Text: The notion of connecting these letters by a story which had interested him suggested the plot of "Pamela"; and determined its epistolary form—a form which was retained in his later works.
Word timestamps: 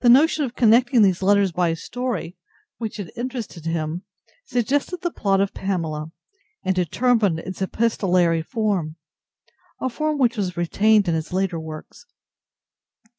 The 0.00 0.08
notion 0.08 0.44
of 0.46 0.54
connecting 0.54 1.02
these 1.02 1.20
letters 1.20 1.52
by 1.52 1.68
a 1.68 1.76
story 1.76 2.34
which 2.78 2.96
had 2.96 3.12
interested 3.14 3.66
him 3.66 4.04
suggested 4.46 5.02
the 5.02 5.10
plot 5.10 5.42
of 5.42 5.52
"Pamela"; 5.52 6.12
and 6.64 6.74
determined 6.74 7.40
its 7.40 7.60
epistolary 7.60 8.40
form—a 8.40 9.90
form 9.90 10.16
which 10.16 10.38
was 10.38 10.56
retained 10.56 11.08
in 11.08 11.14
his 11.14 11.30
later 11.30 11.60
works. 11.60 12.06